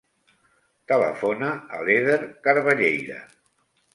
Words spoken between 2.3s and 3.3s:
Carballeira.